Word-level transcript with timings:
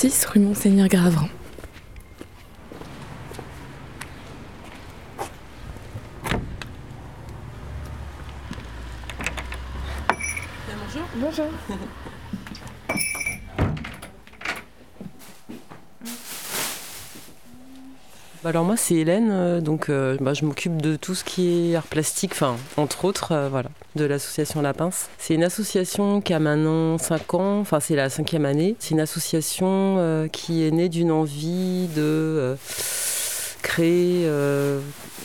6 0.00 0.24
rue 0.24 0.40
Monseigneur 0.40 0.88
Gravran. 0.88 1.28
Bonjour. 10.66 11.06
Bonjour. 11.16 11.46
Alors 18.50 18.64
moi 18.64 18.76
c'est 18.76 18.96
Hélène, 18.96 19.28
euh, 19.30 19.60
donc 19.60 19.88
euh, 19.88 20.16
bah, 20.20 20.34
je 20.34 20.44
m'occupe 20.44 20.82
de 20.82 20.96
tout 20.96 21.14
ce 21.14 21.22
qui 21.22 21.70
est 21.70 21.76
art 21.76 21.86
plastique, 21.86 22.34
entre 22.76 23.04
autres, 23.04 23.30
euh, 23.30 23.48
voilà, 23.48 23.68
de 23.94 24.04
l'association 24.04 24.60
La 24.60 24.74
Pince. 24.74 25.08
C'est 25.18 25.34
une 25.34 25.44
association 25.44 26.20
qui 26.20 26.34
a 26.34 26.40
maintenant 26.40 26.98
5 26.98 27.34
ans, 27.34 27.60
enfin 27.60 27.78
c'est 27.78 27.94
la 27.94 28.10
cinquième 28.10 28.44
année. 28.44 28.74
C'est 28.80 28.90
une 28.90 29.00
association 29.00 30.28
qui 30.32 30.66
est 30.66 30.72
née 30.72 30.88
d'une 30.88 31.12
envie 31.12 31.86
de 31.94 32.56
créer 33.62 34.28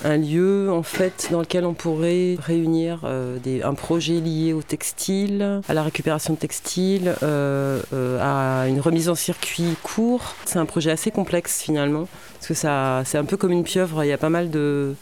un 0.04 0.18
lieu 0.18 0.72
en 0.72 0.84
fait 0.84 1.30
dans 1.32 1.40
lequel 1.40 1.66
on 1.66 1.74
pourrait 1.74 2.38
réunir 2.40 3.06
un 3.06 3.74
projet 3.74 4.20
lié 4.20 4.54
au 4.54 4.62
textile, 4.62 5.62
à 5.68 5.74
la 5.74 5.84
récupération 5.84 6.34
de 6.34 6.40
textiles, 6.40 7.16
euh, 7.24 7.80
à 8.22 8.68
une 8.68 8.80
remise 8.80 9.10
en 9.10 9.16
circuit 9.16 9.76
court. 9.84 10.36
C'est 10.46 10.60
un 10.60 10.66
projet 10.66 10.92
assez 10.92 11.12
complexe 11.12 11.62
finalement 11.62 12.08
parce 12.46 12.60
que 12.60 12.68
ça 12.68 13.02
c'est 13.06 13.18
un 13.18 13.26
peu 13.26 13.38
comme 13.38 13.52
une 13.52 13.64
pieuvre. 13.64 14.04
Il 14.04 14.08
y 14.08 14.14
a 14.14 14.20
pas 14.20 14.30
mal 14.30 14.52
de 14.52 14.94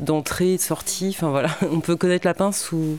d'entrées, 0.00 0.56
de 0.56 0.60
sorties. 0.60 1.10
Enfin 1.10 1.30
voilà, 1.30 1.48
on 1.72 1.78
peut 1.78 1.94
connaître 1.94 2.26
la 2.26 2.34
pince 2.34 2.60
sous 2.60 2.98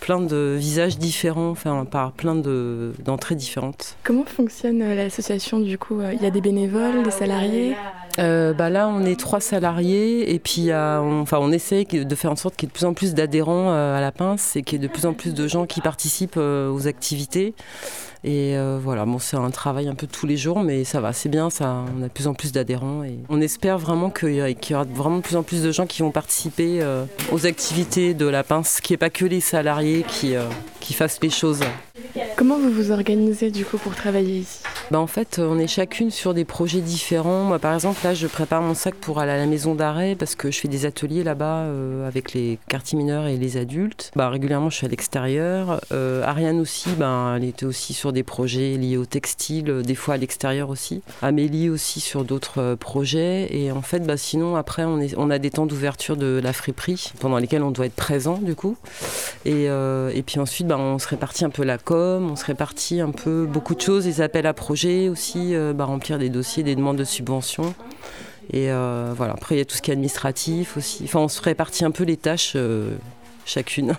plein 0.00 0.20
de 0.20 0.56
visages 0.58 0.98
différents, 0.98 1.50
enfin 1.50 1.84
par 1.84 2.10
plein 2.10 2.34
de 2.34 2.92
d'entrées 3.04 3.36
différentes. 3.36 3.96
Comment 4.02 4.24
fonctionne 4.24 4.82
euh, 4.82 4.96
l'association 4.96 5.60
du 5.60 5.78
coup 5.78 6.00
euh, 6.00 6.12
Il 6.12 6.22
y 6.22 6.26
a 6.26 6.30
des 6.30 6.40
bénévoles, 6.40 7.04
des 7.04 7.12
salariés? 7.12 7.76
Euh, 8.18 8.52
bah 8.52 8.68
là, 8.68 8.88
on 8.88 9.04
est 9.04 9.18
trois 9.20 9.40
salariés 9.40 10.34
et 10.34 10.40
puis 10.40 10.72
euh, 10.72 11.00
on, 11.00 11.20
enfin, 11.20 11.38
on 11.40 11.52
essaie 11.52 11.84
de 11.84 12.14
faire 12.16 12.32
en 12.32 12.36
sorte 12.36 12.56
qu'il 12.56 12.66
y 12.66 12.68
ait 12.68 12.72
de 12.72 12.76
plus 12.76 12.86
en 12.86 12.94
plus 12.94 13.14
d'adhérents 13.14 13.72
à 13.72 14.00
la 14.00 14.10
pince 14.10 14.56
et 14.56 14.62
qu'il 14.62 14.82
y 14.82 14.84
ait 14.84 14.88
de 14.88 14.92
plus 14.92 15.06
en 15.06 15.12
plus 15.12 15.34
de 15.34 15.46
gens 15.46 15.66
qui 15.66 15.80
participent 15.80 16.38
aux 16.38 16.88
activités. 16.88 17.54
Et 18.26 18.56
euh, 18.56 18.76
voilà, 18.82 19.04
bon, 19.04 19.20
c'est 19.20 19.36
un 19.36 19.50
travail 19.50 19.86
un 19.86 19.94
peu 19.94 20.08
tous 20.08 20.26
les 20.26 20.36
jours, 20.36 20.64
mais 20.64 20.82
ça 20.82 21.00
va, 21.00 21.12
c'est 21.12 21.28
bien, 21.28 21.48
ça, 21.48 21.84
on 21.96 22.02
a 22.02 22.08
de 22.08 22.12
plus 22.12 22.26
en 22.26 22.34
plus 22.34 22.50
d'adhérents 22.50 23.04
et 23.04 23.20
on 23.28 23.40
espère 23.40 23.78
vraiment 23.78 24.10
qu'il 24.10 24.34
y, 24.34 24.74
aura 24.74 24.82
vraiment 24.82 25.18
de 25.18 25.22
plus 25.22 25.36
en 25.36 25.44
plus 25.44 25.62
de 25.62 25.70
gens 25.70 25.86
qui 25.86 26.02
vont 26.02 26.10
participer 26.10 26.82
euh, 26.82 27.04
aux 27.30 27.46
activités 27.46 28.14
de 28.14 28.26
la 28.26 28.42
pince, 28.42 28.80
qu'il 28.80 28.94
n'y 28.94 28.96
ait 28.96 28.98
pas 28.98 29.10
que 29.10 29.24
les 29.24 29.40
salariés 29.40 30.04
qui, 30.08 30.34
euh, 30.34 30.42
qui 30.80 30.92
fassent 30.92 31.20
les 31.22 31.30
choses. 31.30 31.60
Comment 32.34 32.58
vous 32.58 32.72
vous 32.72 32.90
organisez 32.90 33.52
du 33.52 33.64
coup 33.64 33.78
pour 33.78 33.94
travailler 33.94 34.38
ici? 34.38 34.58
Bah, 34.92 35.00
en 35.00 35.08
fait, 35.08 35.40
on 35.40 35.58
est 35.58 35.66
chacune 35.66 36.12
sur 36.12 36.32
des 36.32 36.44
projets 36.44 36.80
différents. 36.80 37.42
Moi, 37.42 37.58
par 37.58 37.74
exemple, 37.74 37.98
là, 38.04 38.14
je 38.14 38.28
prépare 38.28 38.62
mon 38.62 38.74
sac 38.74 38.94
pour 38.94 39.18
aller 39.18 39.32
à 39.32 39.36
la 39.36 39.46
maison 39.46 39.74
d'arrêt 39.74 40.14
parce 40.16 40.36
que 40.36 40.52
je 40.52 40.60
fais 40.60 40.68
des 40.68 40.86
ateliers 40.86 41.24
là-bas 41.24 41.62
euh, 41.62 42.06
avec 42.06 42.32
les 42.34 42.60
quartiers 42.68 42.96
mineurs 42.96 43.26
et 43.26 43.36
les 43.36 43.56
adultes. 43.56 44.12
Bah, 44.14 44.28
régulièrement, 44.28 44.70
je 44.70 44.76
suis 44.76 44.86
à 44.86 44.88
l'extérieur. 44.88 45.80
Euh, 45.90 46.22
Ariane 46.22 46.60
aussi, 46.60 46.90
ben, 46.90 47.34
elle 47.36 47.44
était 47.44 47.66
aussi 47.66 47.94
sur 47.94 48.12
des 48.12 48.22
projets 48.22 48.76
liés 48.76 48.96
au 48.96 49.06
textile, 49.06 49.70
euh, 49.70 49.82
des 49.82 49.96
fois 49.96 50.14
à 50.14 50.16
l'extérieur 50.18 50.70
aussi. 50.70 51.02
Amélie 51.20 51.68
aussi 51.68 51.98
sur 51.98 52.24
d'autres 52.24 52.60
euh, 52.60 52.76
projets. 52.76 53.48
Et 53.50 53.72
en 53.72 53.82
fait, 53.82 54.06
bah, 54.06 54.16
sinon, 54.16 54.54
après, 54.54 54.84
on, 54.84 55.30
a 55.30 55.38
des 55.40 55.50
temps 55.50 55.66
d'ouverture 55.66 56.16
de 56.16 56.40
la 56.40 56.52
friperie 56.52 57.12
pendant 57.18 57.38
lesquels 57.38 57.64
on 57.64 57.72
doit 57.72 57.86
être 57.86 57.96
présent, 57.96 58.38
du 58.38 58.54
coup. 58.54 58.76
Et, 59.44 59.64
et 59.64 60.22
puis 60.22 60.38
ensuite, 60.38 60.66
bah, 60.68 60.76
on 60.78 60.98
se 60.98 61.08
répartit 61.08 61.44
un 61.44 61.50
peu 61.50 61.64
la 61.64 61.78
com, 61.78 62.30
on 62.30 62.36
se 62.36 62.44
répartit 62.44 63.00
un 63.00 63.10
peu 63.10 63.46
beaucoup 63.46 63.74
de 63.74 63.80
choses, 63.80 64.04
des 64.04 64.20
appels 64.20 64.46
à 64.46 64.52
projets 64.52 64.75
aussi, 65.10 65.54
euh, 65.54 65.72
bah, 65.72 65.84
remplir 65.84 66.18
des 66.18 66.28
dossiers, 66.28 66.62
des 66.62 66.76
demandes 66.76 66.96
de 66.96 67.04
subventions. 67.04 67.74
Et 68.52 68.70
euh, 68.70 69.12
voilà, 69.16 69.32
après 69.32 69.56
il 69.56 69.58
y 69.58 69.60
a 69.60 69.64
tout 69.64 69.74
ce 69.74 69.82
qui 69.82 69.90
est 69.90 69.94
administratif 69.94 70.76
aussi. 70.76 71.02
Enfin, 71.04 71.20
on 71.20 71.28
se 71.28 71.42
répartit 71.42 71.84
un 71.84 71.90
peu 71.90 72.04
les 72.04 72.16
tâches 72.16 72.52
euh, 72.54 72.96
chacune. 73.44 73.96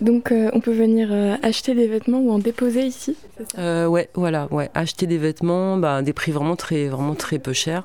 Donc 0.00 0.30
euh, 0.30 0.48
on 0.52 0.60
peut 0.60 0.72
venir 0.72 1.08
euh, 1.10 1.34
acheter 1.42 1.74
des 1.74 1.88
vêtements 1.88 2.20
ou 2.20 2.30
en 2.30 2.38
déposer 2.38 2.82
ici 2.86 3.16
Euh, 3.58 3.86
ouais, 3.86 4.08
voilà, 4.14 4.46
ouais. 4.52 4.70
Acheter 4.74 5.06
des 5.06 5.18
vêtements, 5.18 5.76
bah, 5.76 6.02
des 6.02 6.12
prix 6.12 6.30
vraiment 6.32 6.56
très, 6.56 6.86
vraiment 6.86 7.14
très 7.14 7.38
peu 7.38 7.52
chers. 7.52 7.84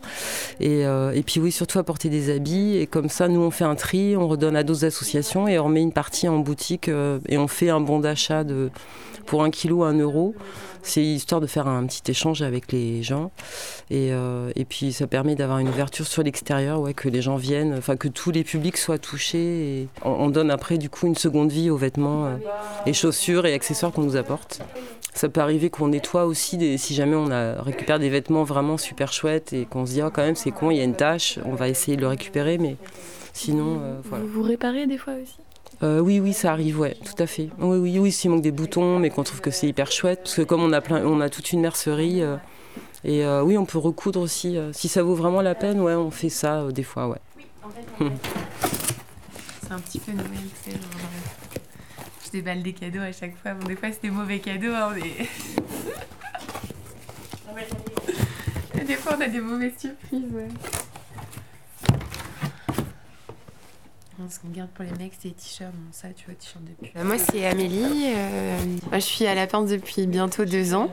Et, 0.60 0.86
euh, 0.86 1.12
et 1.12 1.24
puis 1.24 1.40
oui, 1.40 1.52
surtout 1.52 1.80
apporter 1.80 2.10
des 2.10 2.30
habits. 2.30 2.78
Et 2.78 2.88
comme 2.88 3.10
ça, 3.10 3.28
nous, 3.28 3.42
on 3.42 3.52
fait 3.52 3.64
un 3.66 3.76
tri, 3.76 4.16
on 4.16 4.28
redonne 4.28 4.56
à 4.56 4.64
d'autres 4.64 4.86
associations 4.86 5.48
et 5.48 5.58
on 5.58 5.66
remet 5.66 5.82
une 5.82 5.92
partie 5.94 6.28
en 6.28 6.40
boutique 6.40 6.88
et 6.88 7.38
on 7.38 7.48
fait 7.48 7.70
un 7.70 7.82
bon 7.82 8.00
d'achat 8.00 8.44
de 8.44 8.70
pour 9.26 9.44
un 9.44 9.50
kilo, 9.50 9.84
un 9.84 9.98
euro. 9.98 10.36
C'est 10.86 11.02
histoire 11.02 11.40
de 11.40 11.48
faire 11.48 11.66
un 11.70 11.86
petit 11.86 12.12
échange 12.12 12.42
avec 12.42 12.74
les 12.74 13.04
gens. 13.04 13.32
Et, 13.90 14.12
et 14.56 14.66
puis 14.66 14.92
ça 14.92 15.08
permet 15.08 15.36
d'avoir 15.36 15.60
une 15.60 15.70
ouverture 15.70 16.06
sur 16.06 16.24
l'extérieur, 16.24 16.82
ouais, 16.82 16.94
que 16.94 17.08
les 17.08 17.22
gens 17.22 17.38
viennent, 17.38 17.74
enfin 17.78 17.96
que 17.96 18.10
tous 18.10 18.32
les 18.32 18.44
publics 18.44 18.76
soient 18.76 18.98
touchés. 18.98 19.38
Et 19.40 19.88
on 20.04 20.30
donne 20.30 20.52
après 20.52 20.78
du 20.78 20.90
coup 20.90 21.08
une 21.08 21.16
seconde 21.16 21.52
vie 21.54 21.70
aux 21.70 21.78
vêtements, 21.78 22.03
euh, 22.08 22.38
et 22.86 22.94
chaussures 22.94 23.46
et 23.46 23.54
accessoires 23.54 23.92
qu'on 23.92 24.04
nous 24.04 24.16
apporte. 24.16 24.62
Ça 25.14 25.30
peut 25.30 25.42
arriver 25.42 25.70
qu'on 25.70 25.90
nettoie 25.90 26.26
aussi 26.26 26.58
des, 26.58 26.78
si 26.78 26.96
jamais 26.96 27.16
on 27.16 27.30
a, 27.32 27.62
récupère 27.62 28.00
des 28.00 28.10
vêtements 28.10 28.44
vraiment 28.44 28.78
super 28.78 29.14
chouettes 29.14 29.54
et 29.54 29.66
qu'on 29.66 29.86
se 29.86 29.92
dit 29.92 30.02
ah, 30.02 30.10
quand 30.12 30.24
même 30.24 30.36
c'est 30.36 30.52
con, 30.52 30.72
il 30.72 30.78
y 30.78 30.82
a 30.82 30.84
une 30.84 30.96
tache, 30.96 31.40
on 31.46 31.54
va 31.54 31.70
essayer 31.70 31.96
de 31.98 32.02
le 32.02 32.08
récupérer, 32.08 32.58
mais 32.58 32.78
sinon 33.34 33.80
euh, 33.80 34.00
voilà. 34.04 34.24
Vous 34.26 34.32
vous 34.32 34.44
réparez 34.44 34.88
des 34.88 34.98
fois 34.98 35.14
aussi? 35.22 35.36
Euh, 35.82 36.00
oui, 36.00 36.20
oui, 36.20 36.34
ça 36.34 36.52
arrive, 36.52 36.80
ouais, 36.80 36.96
tout 37.04 37.22
à 37.22 37.28
fait. 37.28 37.50
Oui, 37.60 37.78
oui, 37.78 38.00
oui, 38.00 38.12
s'il 38.12 38.32
manque 38.32 38.42
des 38.42 38.52
boutons, 38.52 39.00
mais 39.00 39.10
qu'on 39.10 39.24
trouve 39.24 39.42
que 39.42 39.52
c'est 39.52 39.68
hyper 39.68 39.92
chouette, 39.92 40.22
parce 40.24 40.36
que 40.36 40.42
comme 40.44 40.64
on 40.64 40.72
a 40.72 40.82
plein, 40.82 41.06
on 41.06 41.20
a 41.20 41.30
toute 41.30 41.52
une 41.52 41.60
mercerie, 41.62 42.22
euh, 42.22 42.38
et 43.04 43.26
euh, 43.26 43.44
oui, 43.44 43.58
on 43.58 43.66
peut 43.66 43.80
recoudre 43.80 44.22
aussi. 44.22 44.58
euh, 44.58 44.72
si 44.72 44.88
ça 44.88 45.04
vaut 45.04 45.16
vraiment 45.16 45.42
la 45.42 45.56
peine, 45.56 45.82
ouais, 45.82 45.94
on 45.94 46.10
fait 46.10 46.30
ça 46.30 46.62
euh, 46.62 46.72
des 46.72 46.84
fois, 46.84 47.10
ouais. 47.10 47.18
C'est 48.00 49.72
un 49.72 49.80
petit 49.80 50.00
peu 50.00 50.12
Noël, 50.14 50.28
tu 50.64 50.72
sais, 50.72 50.78
genre, 50.78 50.90
euh, 50.94 51.60
je 52.23 52.23
déballe 52.34 52.64
des 52.64 52.74
cadeaux 52.74 53.02
à 53.02 53.12
chaque 53.12 53.36
fois. 53.38 53.54
Bon, 53.54 53.68
des 53.68 53.76
fois, 53.76 53.90
c'est 53.92 54.02
des 54.02 54.10
mauvais 54.12 54.40
cadeaux, 54.40 54.74
hein, 54.74 54.94
mais... 54.96 55.28
Et 58.82 58.84
des 58.86 58.96
fois, 58.96 59.16
on 59.18 59.22
a 59.22 59.28
des 59.28 59.40
mauvaises 59.40 59.78
surprises, 59.78 60.26
ouais. 60.32 60.48
Ce 64.30 64.40
qu'on 64.40 64.50
garde 64.50 64.70
pour 64.70 64.86
les 64.86 64.92
mecs, 64.92 65.12
c'est 65.20 65.28
les 65.30 65.34
t-shirts. 65.34 65.74
Bon, 65.74 65.92
ça, 65.92 66.08
tu 66.16 66.26
vois, 66.26 66.36
t-shirt 66.36 66.64
depuis. 66.64 66.92
Bah, 66.96 67.04
moi, 67.04 67.18
c'est 67.18 67.46
Amélie. 67.46 68.14
euh, 68.16 68.58
moi, 68.90 69.00
je 69.00 69.06
suis 69.06 69.26
à 69.26 69.36
la 69.36 69.48
pince 69.48 69.70
depuis 69.70 70.08
bientôt 70.08 70.46
deux 70.46 70.74
ans. 70.74 70.90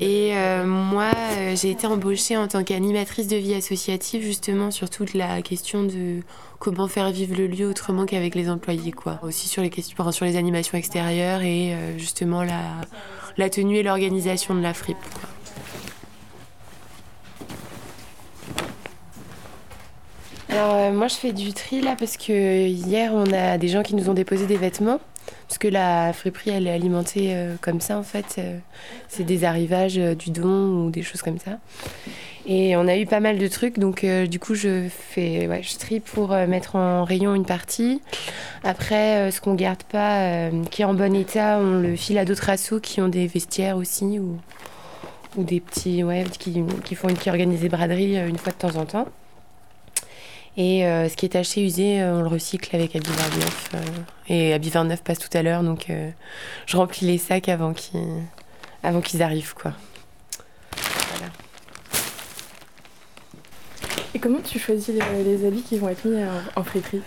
Et 0.00 0.30
euh, 0.34 0.64
moi, 0.64 1.10
euh, 1.36 1.54
j'ai 1.54 1.70
été 1.70 1.86
embauchée 1.86 2.34
en 2.38 2.48
tant 2.48 2.64
qu'animatrice 2.64 3.26
de 3.26 3.36
vie 3.36 3.52
associative, 3.52 4.22
justement, 4.22 4.70
sur 4.70 4.88
toute 4.88 5.12
la 5.12 5.42
question 5.42 5.82
de 5.84 6.20
comment 6.58 6.88
faire 6.88 7.10
vivre 7.10 7.36
le 7.36 7.46
lieu 7.46 7.68
autrement 7.68 8.06
qu'avec 8.06 8.34
les 8.34 8.48
employés, 8.48 8.92
quoi. 8.92 9.20
Aussi 9.22 9.46
sur 9.46 9.60
les, 9.60 9.68
questions, 9.68 10.10
sur 10.10 10.24
les 10.24 10.36
animations 10.36 10.78
extérieures 10.78 11.42
et 11.42 11.74
euh, 11.74 11.98
justement 11.98 12.42
la, 12.42 13.50
tenue 13.50 13.76
et 13.76 13.82
l'organisation 13.82 14.54
de 14.54 14.62
la 14.62 14.72
fripe. 14.72 14.96
Alors 20.48 20.92
moi 20.92 21.08
je 21.08 21.14
fais 21.14 21.32
du 21.32 21.52
tri 21.54 21.80
là 21.80 21.94
parce 21.98 22.16
que 22.16 22.66
hier 22.66 23.12
on 23.14 23.32
a 23.32 23.56
des 23.56 23.68
gens 23.68 23.82
qui 23.82 23.94
nous 23.94 24.10
ont 24.10 24.14
déposé 24.14 24.46
des 24.46 24.56
vêtements 24.56 25.00
parce 25.48 25.58
que 25.58 25.68
la 25.68 26.12
friperie 26.12 26.50
elle 26.50 26.68
est 26.68 26.72
alimentée 26.72 27.34
euh, 27.34 27.56
comme 27.60 27.80
ça 27.80 27.98
en 27.98 28.04
fait 28.04 28.36
euh, 28.38 28.58
c'est 29.08 29.24
des 29.24 29.42
arrivages 29.44 29.98
euh, 29.98 30.14
du 30.14 30.30
don 30.30 30.86
ou 30.86 30.90
des 30.90 31.02
choses 31.02 31.22
comme 31.22 31.38
ça. 31.38 31.58
Et 32.46 32.76
on 32.76 32.86
a 32.86 32.96
eu 32.96 33.04
pas 33.04 33.20
mal 33.20 33.38
de 33.38 33.48
trucs 33.48 33.78
donc 33.78 34.04
du 34.04 34.38
coup 34.38 34.54
je 34.54 34.88
fais 34.88 35.46
ouais, 35.46 35.62
trie 35.78 36.00
pour 36.00 36.30
mettre 36.30 36.74
en 36.74 37.04
rayon 37.04 37.34
une 37.34 37.44
partie. 37.44 38.00
Après 38.64 39.30
ce 39.30 39.40
qu'on 39.40 39.54
garde 39.54 39.82
pas 39.82 40.48
qui 40.70 40.82
est 40.82 40.84
en 40.86 40.94
bon 40.94 41.14
état 41.14 41.58
on 41.60 41.80
le 41.80 41.96
file 41.96 42.16
à 42.16 42.24
d'autres 42.24 42.48
assos 42.48 42.80
qui 42.80 43.02
ont 43.02 43.08
des 43.08 43.26
vestiaires 43.26 43.76
aussi 43.76 44.18
ou 44.18 44.38
des 45.36 45.60
petits 45.60 46.02
ouais 46.02 46.24
qui, 46.38 46.64
font 46.94 47.08
une 47.08 47.18
qui 47.18 47.28
organisent 47.28 47.60
des 47.60 47.68
braderies 47.68 48.16
une 48.16 48.38
fois 48.38 48.52
de 48.52 48.58
temps 48.58 48.76
en 48.76 48.86
temps 48.86 49.06
et 50.56 50.84
euh, 50.84 51.08
ce 51.08 51.16
qui 51.16 51.26
est 51.26 51.36
acheté 51.36 51.64
usé, 51.64 52.00
euh, 52.00 52.16
on 52.16 52.22
le 52.22 52.28
recycle 52.28 52.74
avec 52.74 52.96
Habit 52.96 53.10
29. 53.10 53.70
euh, 53.74 53.78
et 54.28 54.52
Habit 54.52 54.70
29 54.70 55.02
passe 55.02 55.18
tout 55.18 55.36
à 55.36 55.42
l'heure, 55.42 55.62
donc 55.62 55.86
je 56.66 56.76
remplis 56.76 57.06
les 57.06 57.18
sacs 57.18 57.48
avant 57.48 57.72
qu'ils 57.72 59.22
arrivent, 59.22 59.54
quoi. 59.54 59.72
Voilà. 61.16 61.32
Et 64.14 64.18
comment 64.18 64.40
tu 64.40 64.58
choisis 64.58 64.88
les, 64.88 65.46
habits 65.46 65.62
qui 65.62 65.78
vont 65.78 65.88
être 65.88 66.04
mis 66.06 66.22
en, 66.22 66.60
en 66.60 66.64
friperie? 66.64 67.02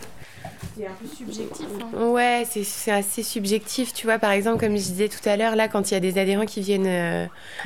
C'est 0.76 0.88
un 0.88 0.92
peu 1.00 1.08
subjectif. 1.08 1.68
Hein. 1.82 2.08
Ouais, 2.08 2.46
c'est 2.48 2.92
assez 2.92 3.24
subjectif. 3.24 3.94
Tu 3.94 4.08
vois, 4.08 4.18
par 4.18 4.32
exemple, 4.32 4.60
comme 4.60 4.72
je 4.72 4.84
disais 4.84 5.08
tout 5.08 5.28
à 5.28 5.38
l'heure, 5.38 5.56
là, 5.56 5.68
quand 5.68 5.92
il 5.92 5.94
y 5.94 5.98
a 5.98 6.00
des 6.00 6.18
adhérents 6.18 6.46
qui 6.46 6.62
viennent, 6.62 6.88
euh, 6.88 7.26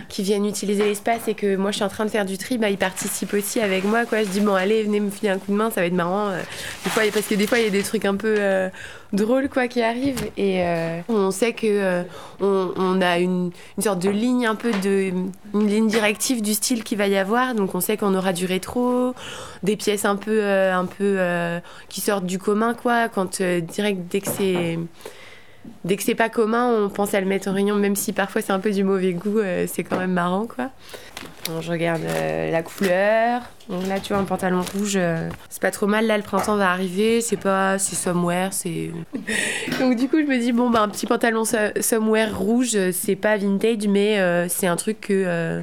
qui 0.10 0.24
viennent 0.24 0.46
utiliser 0.46 0.84
l'espace 0.84 1.28
et 1.28 1.34
que 1.34 1.56
moi 1.56 1.72
je 1.72 1.78
suis 1.78 1.86
en 1.86 1.90
train 1.90 2.06
de 2.06 2.10
faire 2.10 2.26
du 2.26 2.38
tri, 2.38 2.58
bah, 2.58 2.70
ils 2.70 2.78
participent 2.78 3.34
aussi 3.34 3.60
avec 3.60 3.84
moi. 3.84 4.06
Quoi. 4.06 4.24
Je 4.24 4.30
dis, 4.30 4.40
bon, 4.40 4.56
allez, 4.56 4.84
venez 4.84 5.00
me 5.00 5.10
filer 5.10 5.30
un 5.30 5.38
coup 5.38 5.52
de 5.52 5.58
main, 5.58 5.70
ça 5.70 5.82
va 5.82 5.88
être 5.88 5.94
marrant. 5.94 6.30
Euh. 6.30 6.42
Des 6.84 6.90
fois, 6.90 7.04
parce 7.14 7.28
que 7.28 7.36
des 7.36 7.48
fois, 7.48 7.60
il 7.60 7.66
y 7.66 7.68
a 7.68 7.72
des 7.72 7.84
trucs 7.84 8.06
un 8.06 8.16
peu 8.16 8.36
euh, 8.38 8.70
drôles 9.14 9.50
quoi, 9.50 9.68
qui 9.68 9.82
arrivent. 9.82 10.30
Et 10.38 10.64
on 11.08 11.32
sait 11.32 11.54
que 11.54 12.04
on, 12.42 12.72
on, 12.76 13.02
a 13.02 13.20
une, 13.20 13.52
une, 13.78 13.84
sorte 13.84 14.00
de 14.00 14.10
ligne 14.10 14.46
un 14.46 14.56
peu 14.56 14.72
de. 14.72 15.12
une 15.54 15.68
ligne 15.68 15.88
directive 15.88 16.42
du 16.42 16.54
style 16.54 16.84
qu'il 16.84 16.98
va 16.98 17.08
y 17.08 17.18
avoir. 17.18 17.56
Donc 17.56 17.74
on 17.76 17.80
sait 17.80 17.98
qu'on 17.98 18.14
aura 18.16 18.34
du 18.34 18.46
rétro, 18.46 19.14
des 19.64 19.76
pièces 19.76 20.06
un 20.06 20.16
peu, 20.16 20.44
un 20.44 20.86
peu 20.86 21.20
qui 21.90 22.02
sortent 22.02 22.26
du 22.26 22.38
commun, 22.38 22.74
quand 23.14 23.42
euh, 23.42 23.60
direct 23.60 24.02
dès 24.10 24.22
que 24.22 24.30
c'est 24.30 24.80
dès 25.84 25.98
que 25.98 26.04
c'est 26.04 26.16
pas 26.16 26.30
commun, 26.30 26.72
on 26.72 26.90
pense 26.90 27.14
à 27.14 27.20
le 27.20 27.28
mettre 27.28 27.50
en 27.50 27.54
réunion, 27.54 27.76
même 27.76 27.96
si 27.96 28.14
parfois 28.14 28.42
c'est 28.42 28.54
un 28.54 28.60
peu 28.60 28.72
du 28.72 28.86
mauvais 28.86 29.14
goût, 29.14 29.40
euh, 29.40 29.66
c'est 29.68 29.84
quand 29.84 29.98
même 29.98 30.14
marrant 30.14 30.46
quoi. 30.46 30.70
je 31.60 31.70
regarde 31.70 32.04
euh, 32.06 32.52
la 32.52 32.64
couleur. 32.64 33.42
Donc 33.68 33.86
là, 33.88 34.00
tu 34.00 34.14
vois, 34.14 34.22
un 34.22 34.26
pantalon 34.26 34.62
rouge, 34.74 34.98
c'est 35.50 35.62
pas 35.62 35.72
trop 35.72 35.88
mal. 35.88 36.08
Là, 36.08 36.16
le 36.16 36.24
printemps 36.24 36.56
va 36.56 36.72
arriver, 36.72 37.20
c'est 37.20 37.36
pas, 37.36 37.78
c'est 37.78 37.98
somewhere, 37.98 38.50
c'est. 38.52 38.92
Donc 39.80 39.98
du 39.98 40.08
coup, 40.08 40.20
je 40.22 40.26
me 40.26 40.38
dis 40.38 40.54
bon, 40.54 40.70
bah 40.70 40.82
un 40.82 40.90
petit 40.90 41.06
pantalon 41.06 41.44
somewhere 41.46 42.34
rouge, 42.34 42.78
c'est 42.92 43.18
pas 43.18 43.36
vintage, 43.36 43.88
mais 43.90 44.48
c'est 44.48 44.68
un 44.68 44.78
truc 44.78 45.02
que 45.02 45.62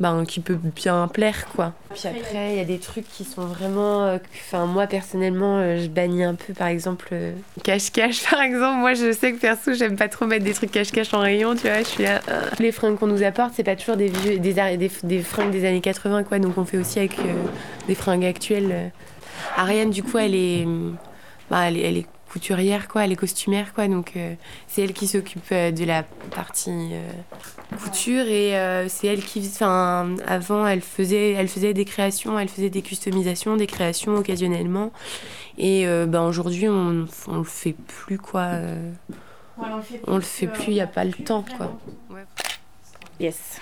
ben, 0.00 0.24
qui 0.24 0.40
peut 0.40 0.58
bien 0.74 1.08
plaire 1.08 1.46
quoi. 1.54 1.74
Puis 1.90 2.08
après 2.08 2.52
il 2.52 2.56
y 2.56 2.60
a 2.60 2.64
des 2.64 2.78
trucs 2.78 3.06
qui 3.06 3.24
sont 3.24 3.44
vraiment 3.44 4.04
euh, 4.04 4.18
enfin 4.46 4.64
moi 4.64 4.86
personnellement 4.86 5.58
euh, 5.58 5.78
je 5.78 5.88
bannis 5.88 6.24
un 6.24 6.34
peu 6.34 6.54
par 6.54 6.68
exemple 6.68 7.08
euh, 7.12 7.32
cache-cache 7.62 8.24
par 8.30 8.40
exemple. 8.40 8.78
Moi 8.78 8.94
je 8.94 9.12
sais 9.12 9.32
que 9.32 9.38
perso 9.38 9.74
j'aime 9.74 9.96
pas 9.96 10.08
trop 10.08 10.24
mettre 10.24 10.44
des 10.44 10.54
trucs 10.54 10.70
cache-cache 10.70 11.12
en 11.12 11.20
rayon 11.20 11.54
tu 11.54 11.68
vois 11.68 11.80
je 11.80 11.84
suis 11.84 12.02
là 12.02 12.20
les 12.58 12.72
fringues 12.72 12.98
qu'on 12.98 13.08
nous 13.08 13.22
apporte 13.22 13.52
c'est 13.54 13.62
pas 13.62 13.76
toujours 13.76 13.96
des 13.96 14.08
vieux 14.08 14.38
des, 14.38 14.54
des, 14.54 14.90
des, 15.02 15.22
fringues 15.22 15.50
des 15.50 15.66
années 15.66 15.82
80 15.82 16.24
quoi. 16.24 16.38
Donc 16.38 16.56
on 16.56 16.64
fait 16.64 16.78
aussi 16.78 16.98
avec 16.98 17.16
des 17.86 17.94
fringues 17.94 18.24
actuelles 18.24 18.92
Ariane 19.56 19.90
du 19.90 20.02
coup 20.02 20.16
elle 20.16 20.34
est 20.34 20.66
bah, 21.50 21.68
elle 21.68 21.76
est 21.76 22.06
couturière, 22.30 22.86
quoi, 22.88 23.04
elle 23.04 23.12
est 23.12 23.16
costumière, 23.16 23.74
quoi. 23.74 23.88
Donc 23.88 24.12
euh, 24.16 24.34
c'est 24.68 24.82
elle 24.82 24.92
qui 24.92 25.06
s'occupe 25.06 25.42
euh, 25.52 25.72
de 25.72 25.84
la 25.84 26.04
partie 26.34 26.70
euh, 26.70 27.10
couture 27.82 28.26
et 28.26 28.52
c'est 28.88 29.08
elle 29.08 29.22
qui, 29.22 29.40
enfin, 29.40 30.14
avant 30.26 30.66
elle 30.66 30.80
faisait, 30.80 31.32
elle 31.32 31.48
faisait 31.48 31.74
des 31.74 31.84
créations, 31.84 32.38
elle 32.38 32.48
faisait 32.48 32.70
des 32.70 32.82
customisations, 32.82 33.56
des 33.56 33.66
créations 33.66 34.14
occasionnellement. 34.14 34.92
Et 35.58 35.86
ben 35.86 36.22
aujourd'hui 36.22 36.68
on, 36.68 37.06
on 37.28 37.38
le 37.38 37.44
fait 37.44 37.74
plus, 37.86 38.18
quoi. 38.18 38.50
on 40.06 40.16
le 40.16 40.22
fait 40.22 40.46
plus, 40.46 40.68
il 40.68 40.74
n'y 40.74 40.80
a 40.80 40.86
pas 40.86 41.04
le 41.04 41.12
temps, 41.12 41.44
quoi. 41.56 41.78
Yes. 43.20 43.60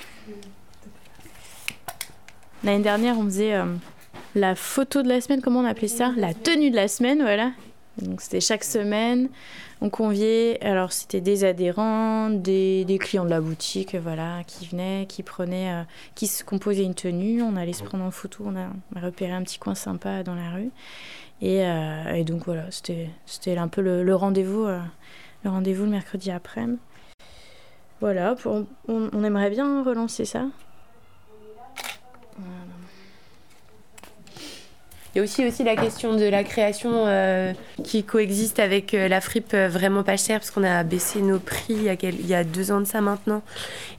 L'année 2.65 2.83
dernière, 2.83 3.19
on 3.19 3.25
faisait 3.25 3.57
la 4.35 4.55
photo 4.55 5.03
de 5.03 5.09
la 5.09 5.21
semaine, 5.21 5.43
comment 5.43 5.61
on 5.61 5.67
appelait 5.67 5.89
ça? 5.89 6.13
La 6.17 6.33
tenue 6.35 6.71
de 6.71 6.77
la 6.77 6.89
semaine, 6.89 7.21
voilà. 7.21 7.51
Donc 8.03 8.21
c'était 8.21 8.41
chaque 8.41 8.65
semaine, 8.65 9.29
on 9.81 9.91
conviait, 9.91 10.63
alors 10.65 10.93
c'était 10.93 11.21
des 11.21 11.45
adhérents, 11.45 12.31
des, 12.31 12.99
clients 13.01 13.25
de 13.25 13.31
la 13.31 13.41
boutique, 13.41 13.95
voilà, 13.97 14.43
qui 14.47 14.67
venaient, 14.67 15.07
qui 15.09 15.23
prenaient, 15.23 15.73
euh, 15.73 15.83
qui 16.15 16.27
se 16.27 16.45
composaient 16.45 16.85
une 16.85 16.95
tenue, 16.95 17.43
on 17.43 17.57
allait 17.57 17.73
se 17.73 17.83
prendre 17.83 18.05
en 18.05 18.11
photo, 18.11 18.45
on 18.47 18.57
a, 18.57 18.69
repéré 19.01 19.33
un 19.33 19.43
petit 19.43 19.59
coin 19.59 19.75
sympa 19.75 20.23
dans 20.23 20.35
la 20.35 20.51
rue. 20.51 20.71
Et, 21.41 21.65
euh, 21.65 22.25
donc 22.25 22.45
voilà, 22.45 22.67
c'était, 22.71 23.57
un 23.57 23.69
peu 23.69 23.81
le, 23.81 24.15
rendez-vous, 24.15 24.65
euh, 24.65 24.81
le 25.45 25.51
rendez-vous 25.51 25.85
le 25.85 25.91
mercredi 25.91 26.31
après-midi. 26.31 26.79
Voilà, 28.01 28.37
on, 28.87 29.25
aimerait 29.25 29.51
bien 29.51 29.83
relancer 29.83 30.25
ça. 30.25 30.47
Il 35.15 35.19
y 35.19 35.21
a 35.21 35.25
aussi, 35.25 35.47
aussi 35.47 35.65
la 35.65 35.75
question 35.75 36.17
de 36.17 36.25
la 36.25 36.45
création 36.45 37.07
euh, 37.07 37.53
qui 37.83 38.05
coexiste 38.05 38.59
avec 38.59 38.93
euh, 38.93 39.09
la 39.09 39.21
fripe 39.21 39.55
euh, 39.55 39.69
vraiment 39.69 40.03
pas 40.03 40.19
chère, 40.19 40.41
parce 40.41 40.51
qu'on 40.51 40.65
a 40.65 40.83
baissé 40.83 41.23
nos 41.23 41.39
prix 41.39 41.65
il 41.71 41.83
y, 41.83 41.89
a 41.89 41.95
il 42.03 42.27
y, 42.27 42.35
a 42.35 42.45
deux 42.45 42.71
ans 42.71 42.81
de 42.81 42.85
ça 42.85 43.01
maintenant. 43.01 43.43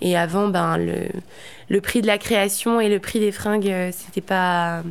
Et 0.01 0.15
avant, 0.15 0.47
ben, 0.50 0.77
le, 0.77 1.07
le 1.67 1.81
prix 1.81 2.01
de 2.01 2.07
la 2.07 2.19
création 2.19 2.79
et 2.79 2.89
le 2.89 3.00
prix 3.00 3.19
des 3.19 3.31
fringues, 3.31 3.73
c'était 3.91 4.21
pas. 4.21 4.83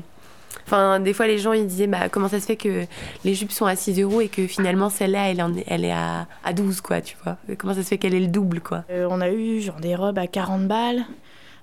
Enfin, 0.66 1.00
des 1.00 1.14
fois, 1.14 1.26
les 1.26 1.38
gens 1.38 1.52
ils 1.52 1.66
disaient 1.66 1.86
bah, 1.86 2.08
comment 2.10 2.28
ça 2.28 2.40
se 2.40 2.46
fait 2.46 2.56
que 2.56 2.84
les 3.24 3.34
jupes 3.34 3.52
sont 3.52 3.64
à 3.64 3.76
6 3.76 4.00
euros 4.02 4.20
et 4.20 4.28
que 4.28 4.46
finalement 4.46 4.90
celle-là 4.90 5.30
elle, 5.30 5.42
elle 5.66 5.84
est 5.84 5.92
à, 5.92 6.26
à 6.44 6.52
12, 6.52 6.80
quoi, 6.80 7.00
tu 7.00 7.16
vois. 7.24 7.38
Comment 7.56 7.74
ça 7.74 7.82
se 7.82 7.88
fait 7.88 7.98
qu'elle 7.98 8.14
est 8.14 8.20
le 8.20 8.26
double, 8.26 8.60
quoi. 8.60 8.84
on 8.90 9.20
a 9.20 9.30
eu 9.30 9.60
genre 9.60 9.80
des 9.80 9.94
robes 9.94 10.18
à 10.18 10.26
40 10.26 10.66
balles 10.66 11.04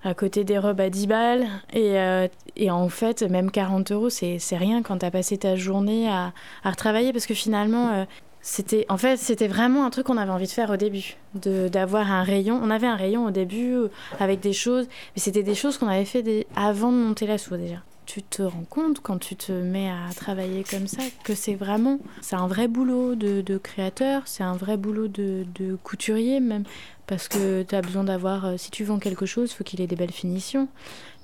à 0.06 0.14
côté 0.14 0.44
des 0.44 0.58
robes 0.58 0.80
à 0.80 0.90
10 0.90 1.08
balles. 1.08 1.48
Et, 1.74 2.00
euh, 2.00 2.28
et 2.56 2.72
en 2.72 2.88
fait, 2.88 3.24
même 3.24 3.52
40 3.52 3.92
euros, 3.92 4.10
c'est 4.10 4.40
rien 4.52 4.82
quand 4.84 5.00
tu 5.00 5.06
as 5.06 5.12
passé 5.12 5.38
ta 5.38 5.56
journée 5.56 6.08
à, 6.08 6.32
à 6.64 6.72
retravailler. 6.72 7.12
Parce 7.12 7.26
que 7.26 7.34
finalement, 7.34 7.90
euh, 7.90 8.06
c'était 8.42 8.86
en 8.90 8.98
fait, 8.98 9.18
c'était 9.18 9.48
vraiment 9.48 9.86
un 9.86 9.90
truc 9.90 10.06
qu'on 10.06 10.18
avait 10.18 10.32
envie 10.32 10.46
de 10.46 10.52
faire 10.52 10.70
au 10.70 10.78
début, 10.78 11.16
d'avoir 11.34 12.12
un 12.12 12.22
rayon. 12.22 12.60
On 12.64 12.70
avait 12.70 12.88
un 12.88 12.96
rayon 12.96 13.26
au 13.26 13.32
début 13.32 13.74
euh, 13.74 13.88
avec 14.20 14.40
des 14.40 14.54
choses, 14.54 14.86
mais 15.16 15.22
c'était 15.22 15.44
des 15.44 15.56
choses 15.56 15.80
qu'on 15.80 15.88
avait 15.88 16.06
fait 16.06 16.22
des, 16.22 16.46
avant 16.56 16.92
de 16.92 16.98
monter 16.98 17.26
la 17.26 17.40
soie 17.40 17.58
déjà. 17.58 17.78
Tu 18.06 18.22
te 18.22 18.44
rends 18.44 18.66
compte 18.70 19.00
quand 19.00 19.18
tu 19.18 19.36
te 19.36 19.52
mets 19.52 19.90
à 19.90 20.14
travailler 20.16 20.64
comme 20.64 20.86
ça 20.86 21.02
que 21.24 21.34
c'est 21.34 21.56
vraiment 21.56 21.98
c'est 22.22 22.36
un 22.36 22.46
vrai 22.46 22.68
boulot 22.68 23.16
de, 23.16 23.42
de 23.42 23.58
créateur. 23.58 24.22
C'est 24.26 24.44
un 24.44 24.54
vrai 24.54 24.78
boulot 24.78 25.08
de, 25.08 25.44
de 25.56 25.76
couturier 25.84 26.40
même 26.40 26.66
parce 27.08 27.28
que 27.28 27.64
tu 27.64 27.76
as 27.76 27.82
besoin 27.82 28.04
d'avoir, 28.04 28.46
euh, 28.46 28.58
si 28.58 28.72
tu 28.72 28.84
vends 28.84 29.00
quelque 29.00 29.26
chose, 29.26 29.52
faut 29.54 29.64
qu'il 29.64 29.82
ait 29.82 29.88
des 29.88 29.96
belles 29.96 30.12
finitions. 30.12 30.68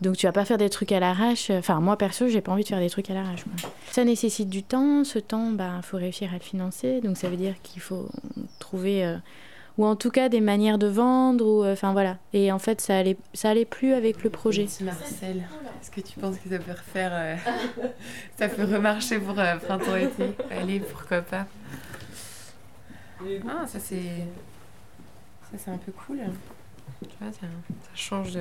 Donc 0.02 0.18
tu 0.18 0.26
vas 0.26 0.32
pas 0.32 0.46
faire 0.46 0.58
des 0.58 0.70
trucs 0.70 0.92
à 0.92 1.00
l'arrache. 1.00 1.50
Enfin, 1.50 1.80
moi 1.80 1.98
perso, 1.98 2.28
j'ai 2.28 2.42
pas 2.42 2.52
envie 2.52 2.64
de 2.64 2.68
faire 2.68 2.80
des 2.80 2.90
trucs 2.90 3.10
à 3.10 3.14
l'arrache. 3.14 3.44
Ça 3.92 4.04
nécessite 4.04 4.50
du 4.50 4.64
temps. 4.64 5.04
Ce 5.04 5.20
temps, 5.20 5.52
bah, 5.52 5.82
faut 5.84 5.98
réussir 5.98 6.30
à 6.32 6.36
le 6.36 6.42
financer. 6.42 7.02
Donc 7.02 7.18
ça 7.18 7.30
veut 7.30 7.38
dire 7.38 7.56
qu'il 7.64 7.82
faut 7.82 8.10
trouver, 8.60 9.06
euh, 9.06 9.18
ou 9.78 9.86
en 9.86 9.96
tout 9.96 10.12
cas 10.12 10.30
des 10.30 10.42
manières 10.42 10.78
de 10.78 10.88
vendre. 10.88 11.46
Ou 11.46 11.64
euh, 11.64 11.74
enfin 11.74 11.94
voilà. 11.94 12.18
Et 12.34 12.52
en 12.52 12.60
fait, 12.60 12.80
ça 12.80 12.98
allait, 12.98 13.18
ça 13.34 13.50
allait 13.50 13.66
plus 13.66 13.94
avec 13.94 14.24
le 14.24 14.30
projet. 14.30 14.68
Marcel, 14.82 15.44
est-ce 15.82 15.92
que 15.92 16.02
tu 16.02 16.20
penses 16.20 16.38
que 16.38 16.50
ça 16.50 16.60
peut 16.60 16.72
refaire, 16.72 17.40
ça 18.38 18.50
peut 18.50 18.64
remarcher 18.66 19.20
pour 19.20 19.34
printemps-été 19.36 20.36
Allez, 20.52 20.80
pourquoi 20.80 21.22
pas? 21.22 21.48
Ah, 23.48 23.68
ça 23.68 23.80
c'est 23.80 24.26
c'est 25.58 25.72
un 25.72 25.78
peu 25.78 25.92
cool. 25.92 26.20
Tu 27.02 27.10
vois, 27.20 27.32
ça, 27.32 27.48
change 27.96 28.38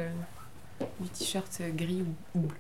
du 1.01 1.09
t-shirt 1.09 1.63
gris 1.75 2.05
ou, 2.35 2.41
bleu. 2.41 2.57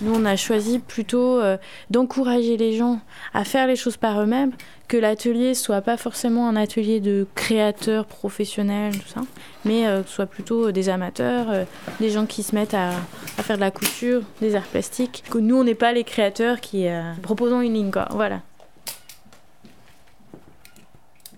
Nous, 0.00 0.14
on 0.14 0.24
a 0.24 0.36
choisi 0.36 0.78
plutôt 0.78 1.40
euh, 1.40 1.56
d'encourager 1.90 2.56
les 2.56 2.76
gens 2.76 3.00
à 3.34 3.44
faire 3.44 3.66
les 3.66 3.76
choses 3.76 3.96
par 3.96 4.20
eux-mêmes, 4.20 4.52
que 4.88 4.96
l'atelier 4.96 5.54
soit 5.54 5.80
pas 5.80 5.96
forcément 5.96 6.48
un 6.48 6.56
atelier 6.56 7.00
de 7.00 7.26
créateurs 7.34 8.06
professionnels, 8.06 8.98
tout 8.98 9.08
ça, 9.08 9.20
mais 9.64 9.86
euh, 9.86 10.02
soit 10.04 10.26
plutôt 10.26 10.72
des 10.72 10.88
amateurs, 10.88 11.50
euh, 11.50 11.64
des 12.00 12.10
gens 12.10 12.26
qui 12.26 12.42
se 12.42 12.54
mettent 12.54 12.74
à, 12.74 12.90
à, 13.38 13.42
faire 13.42 13.56
de 13.56 13.62
la 13.62 13.70
couture, 13.70 14.22
des 14.40 14.54
arts 14.54 14.66
plastiques. 14.66 15.24
Que 15.30 15.38
nous, 15.38 15.56
on 15.56 15.64
n'est 15.64 15.74
pas 15.74 15.92
les 15.92 16.04
créateurs 16.04 16.60
qui 16.60 16.86
proposons 17.22 17.60
une 17.60 17.74
ligne, 17.74 17.90
quoi. 17.90 18.08
Voilà. 18.10 18.40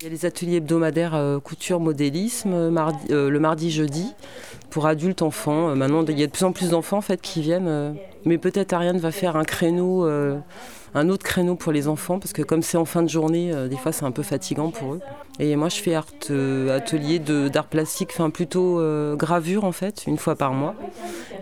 Il 0.05 0.09
y 0.09 0.11
a 0.11 0.13
les 0.13 0.27
ateliers 0.27 0.57
hebdomadaires 0.57 1.15
euh, 1.15 1.41
couture 1.41 1.81
modélisme 1.81 2.53
euh, 2.53 2.91
euh, 3.09 3.31
le 3.31 3.41
mardi 3.41 3.71
jeudi 3.71 4.13
pour 4.69 4.87
adultes 4.87 5.23
enfants. 5.23 5.75
maintenant 5.75 6.05
il 6.07 6.21
y 6.21 6.23
a 6.23 6.27
de 6.27 6.31
plus 6.31 6.45
en 6.45 6.53
plus 6.53 6.69
d'enfants 6.69 6.99
en 6.99 7.01
fait 7.01 7.23
qui 7.23 7.41
viennent 7.41 7.97
mais 8.27 8.37
peut-être 8.37 8.75
Ariane 8.75 8.99
va 8.99 9.13
faire 9.13 9.37
un 9.37 9.45
créneau 9.45 10.05
un 10.05 11.09
autre 11.09 11.23
créneau 11.23 11.55
pour 11.55 11.73
les 11.73 11.89
enfants 11.89 12.19
parce 12.19 12.35
que 12.35 12.43
comme 12.43 12.61
c'est 12.61 12.77
en 12.77 12.85
fin 12.85 13.03
de 13.03 13.09
journée 13.09 13.51
des 13.71 13.77
fois 13.77 13.93
c'est 13.93 14.05
un 14.05 14.11
peu 14.11 14.23
fatigant 14.23 14.71
pour 14.71 14.95
eux. 14.95 15.01
Et 15.39 15.57
moi 15.57 15.69
je 15.69 15.77
fais 15.77 15.95
art 15.95 16.09
atelier 16.71 17.21
d'art 17.21 17.69
plastique 17.69 18.11
enfin 18.13 18.31
plutôt 18.31 18.83
gravure 19.17 19.65
en 19.65 19.73
fait 19.73 20.05
une 20.07 20.19
fois 20.19 20.35
par 20.35 20.53
mois 20.53 20.75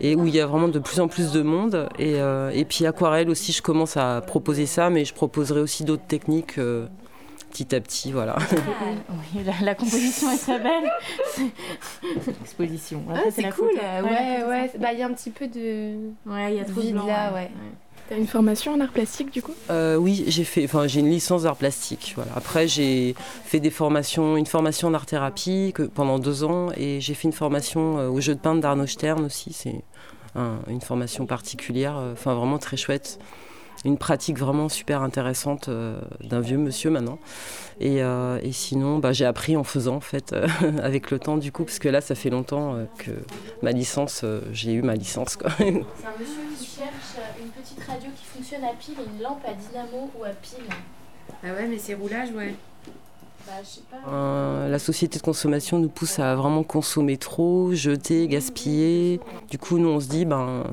et 0.00 0.14
où 0.14 0.26
il 0.26 0.34
y 0.34 0.40
a 0.40 0.46
vraiment 0.46 0.68
de 0.68 0.78
plus 0.78 1.00
en 1.00 1.08
plus 1.08 1.32
de 1.32 1.40
monde 1.40 1.88
et, 1.98 2.18
et 2.52 2.64
puis 2.66 2.86
aquarelle 2.86 3.30
aussi 3.30 3.50
je 3.50 3.62
commence 3.62 3.96
à 3.96 4.20
proposer 4.20 4.66
ça 4.66 4.90
mais 4.90 5.04
je 5.06 5.14
proposerai 5.14 5.60
aussi 5.60 5.84
d'autres 5.84 6.06
techniques 6.06 6.60
petit 7.52 7.74
à 7.74 7.80
petit, 7.80 8.12
voilà. 8.12 8.36
oui, 9.34 9.44
la, 9.62 9.74
composition 9.74 10.30
est 10.30 10.38
très 10.38 10.58
belle. 10.58 10.90
Exposition. 12.42 13.02
Ah, 13.14 13.20
c'est 13.30 13.50
cool. 13.50 13.70
ouais, 13.74 14.44
ouais. 14.48 14.70
Bah, 14.78 14.92
il 14.92 14.98
y 14.98 15.02
a 15.02 15.06
un 15.06 15.12
petit 15.12 15.30
peu 15.30 15.46
de. 15.46 15.94
Ouais, 16.26 16.54
il 16.54 16.56
y 16.56 16.60
a 16.60 16.64
trop 16.64 16.80
de 16.80 16.90
blanc, 16.92 17.06
là, 17.06 17.32
ouais. 17.34 17.50
T'as 18.08 18.16
une 18.16 18.26
formation 18.26 18.72
en 18.72 18.80
art 18.80 18.90
plastique 18.90 19.32
du 19.32 19.42
coup? 19.42 19.54
Euh, 19.70 19.96
Oui, 19.96 20.24
j'ai 20.26 20.44
fait, 20.44 20.64
enfin 20.64 20.86
j'ai 20.86 21.00
une 21.00 21.08
licence 21.08 21.44
d'art 21.44 21.56
plastique. 21.56 22.12
Voilà. 22.16 22.32
Après 22.34 22.66
j'ai 22.66 23.14
fait 23.44 23.60
des 23.60 23.70
formations, 23.70 24.36
une 24.36 24.46
formation 24.46 24.88
en 24.88 24.94
art 24.94 25.06
thérapie 25.06 25.72
que, 25.74 25.84
pendant 25.84 26.18
deux 26.18 26.42
ans 26.42 26.70
et 26.76 27.00
j'ai 27.00 27.14
fait 27.14 27.28
une 27.28 27.32
formation 27.32 27.98
euh, 27.98 28.08
au 28.08 28.20
jeu 28.20 28.34
de 28.34 28.40
peintre 28.40 28.60
d'Arnaud 28.60 28.86
Stern 28.86 29.24
aussi. 29.24 29.52
C'est 29.52 29.82
une 30.34 30.80
formation 30.80 31.26
particulière, 31.26 31.96
euh, 31.96 32.12
enfin 32.12 32.34
vraiment 32.34 32.58
très 32.58 32.76
chouette 32.76 33.18
une 33.84 33.98
pratique 33.98 34.38
vraiment 34.38 34.68
super 34.68 35.02
intéressante 35.02 35.68
d'un 36.20 36.40
vieux 36.40 36.58
monsieur 36.58 36.90
maintenant. 36.90 37.18
Et, 37.80 37.98
et 37.98 38.52
sinon, 38.52 38.98
bah, 38.98 39.12
j'ai 39.12 39.24
appris 39.24 39.56
en 39.56 39.64
faisant 39.64 39.96
en 39.96 40.00
fait, 40.00 40.34
avec 40.82 41.10
le 41.10 41.18
temps 41.18 41.36
du 41.36 41.50
coup, 41.50 41.64
parce 41.64 41.78
que 41.78 41.88
là, 41.88 42.00
ça 42.00 42.14
fait 42.14 42.30
longtemps 42.30 42.76
que 42.98 43.10
ma 43.62 43.72
licence, 43.72 44.24
j'ai 44.52 44.72
eu 44.72 44.82
ma 44.82 44.94
licence. 44.94 45.36
Quoi. 45.36 45.50
C'est 45.58 45.64
un 45.64 45.72
monsieur 46.18 46.42
qui 46.58 46.64
cherche 46.64 47.26
une 47.40 47.48
petite 47.48 47.82
radio 47.84 48.10
qui 48.16 48.24
fonctionne 48.24 48.64
à 48.64 48.74
pile 48.78 48.94
et 49.00 49.16
une 49.16 49.22
lampe 49.22 49.42
à 49.46 49.54
dynamo 49.54 50.10
ou 50.18 50.24
à 50.24 50.30
pile. 50.30 50.64
Ah 51.42 51.48
ouais, 51.54 51.66
mais 51.66 51.78
c'est 51.78 51.94
roulage, 51.94 52.30
ouais. 52.32 52.54
Bah, 52.86 52.90
je 52.90 52.90
sais 52.90 52.90
pas. 52.90 53.31
Euh, 54.08 54.68
la 54.68 54.78
société 54.78 55.18
de 55.18 55.22
consommation 55.22 55.78
nous 55.78 55.88
pousse 55.88 56.18
à 56.18 56.34
vraiment 56.34 56.62
consommer 56.62 57.16
trop, 57.16 57.72
jeter, 57.72 58.26
gaspiller. 58.28 59.20
Du 59.50 59.58
coup, 59.58 59.78
nous, 59.78 59.88
on 59.88 60.00
se 60.00 60.08
dit, 60.08 60.24
ben, 60.24 60.64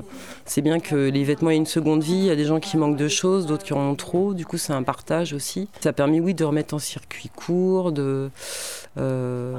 c'est 0.46 0.62
bien 0.62 0.80
que 0.80 0.96
les 0.96 1.24
vêtements 1.24 1.50
aient 1.50 1.56
une 1.56 1.66
seconde 1.66 2.02
vie. 2.02 2.14
Il 2.14 2.24
y 2.24 2.30
a 2.30 2.36
des 2.36 2.44
gens 2.44 2.60
qui 2.60 2.76
manquent 2.76 2.96
de 2.96 3.08
choses, 3.08 3.46
d'autres 3.46 3.64
qui 3.64 3.72
en 3.72 3.80
ont 3.80 3.94
trop. 3.94 4.34
Du 4.34 4.46
coup, 4.46 4.58
c'est 4.58 4.72
un 4.72 4.82
partage 4.82 5.32
aussi. 5.32 5.68
Ça 5.80 5.90
a 5.90 5.92
permis, 5.92 6.20
oui, 6.20 6.34
de 6.34 6.44
remettre 6.44 6.74
en 6.74 6.78
circuit 6.78 7.30
court, 7.34 7.92
de... 7.92 8.30
Euh, 8.98 9.54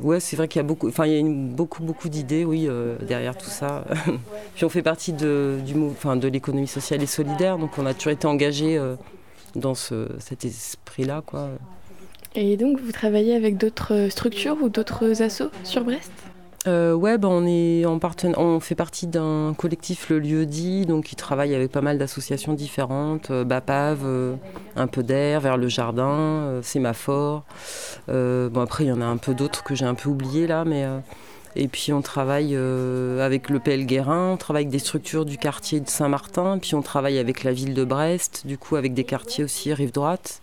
ouais, 0.00 0.20
c'est 0.20 0.36
vrai 0.36 0.46
qu'il 0.46 0.60
y 0.60 0.64
a 0.64 0.66
beaucoup, 0.66 0.88
enfin, 0.88 1.06
il 1.06 1.12
y 1.12 1.16
a 1.16 1.18
une, 1.18 1.48
beaucoup, 1.48 1.82
beaucoup 1.82 2.08
d'idées, 2.08 2.44
oui, 2.44 2.66
euh, 2.68 2.96
derrière 3.02 3.36
tout 3.36 3.50
ça. 3.50 3.84
Puis 4.54 4.64
on 4.64 4.68
fait 4.68 4.82
partie 4.82 5.12
de, 5.12 5.58
du, 5.66 5.74
enfin, 5.90 6.14
de 6.14 6.28
l'économie 6.28 6.68
sociale 6.68 7.02
et 7.02 7.06
solidaire, 7.06 7.58
donc 7.58 7.78
on 7.78 7.86
a 7.86 7.94
toujours 7.94 8.12
été 8.12 8.28
engagé 8.28 8.80
dans 9.56 9.74
ce, 9.74 10.08
cet 10.20 10.44
esprit-là, 10.44 11.22
quoi. 11.26 11.48
Et 12.38 12.58
donc, 12.58 12.78
vous 12.80 12.92
travaillez 12.92 13.34
avec 13.34 13.56
d'autres 13.56 14.08
structures 14.10 14.58
ou 14.62 14.68
d'autres 14.68 15.22
assos 15.22 15.50
sur 15.64 15.84
Brest? 15.84 16.12
Euh, 16.66 16.92
ouais, 16.92 17.16
ben 17.16 17.28
on, 17.28 17.46
est 17.46 17.86
en 17.86 17.98
on 18.36 18.60
fait 18.60 18.74
partie 18.74 19.06
d'un 19.06 19.54
collectif, 19.56 20.10
le 20.10 20.18
lieu 20.18 20.44
dit, 20.44 20.84
donc 20.84 21.04
qui 21.04 21.16
travaille 21.16 21.54
avec 21.54 21.70
pas 21.70 21.80
mal 21.80 21.96
d'associations 21.96 22.52
différentes, 22.52 23.30
euh, 23.30 23.44
BAPAV, 23.44 24.00
euh, 24.04 24.34
un 24.74 24.86
peu 24.86 25.02
d'air, 25.02 25.40
vers 25.40 25.56
le 25.56 25.68
jardin, 25.68 26.10
euh, 26.10 26.62
Sémaphore. 26.62 27.44
bon, 28.08 28.60
après, 28.60 28.84
il 28.84 28.88
y 28.88 28.92
en 28.92 29.00
a 29.00 29.06
un 29.06 29.16
peu 29.16 29.32
d'autres 29.32 29.62
que 29.62 29.74
j'ai 29.74 29.86
un 29.86 29.94
peu 29.94 30.10
oubliés 30.10 30.46
là, 30.46 30.64
mais. 30.66 30.84
et 31.54 31.68
puis 31.68 31.92
on 31.92 32.02
travaille 32.02 32.54
avec 32.54 33.48
le 33.48 33.60
PL 33.60 33.86
Guérin, 33.86 34.32
on 34.32 34.36
travaille 34.36 34.64
avec 34.64 34.72
des 34.72 34.78
structures 34.78 35.24
du 35.24 35.38
quartier 35.38 35.80
de 35.80 35.88
Saint-Martin, 35.88 36.58
puis 36.58 36.74
on 36.74 36.82
travaille 36.82 37.18
avec 37.18 37.44
la 37.44 37.52
ville 37.52 37.72
de 37.72 37.84
Brest, 37.84 38.42
du 38.44 38.58
coup 38.58 38.76
avec 38.76 38.92
des 38.92 39.04
quartiers 39.04 39.44
aussi 39.44 39.72
rive 39.72 39.92
droite. 39.92 40.42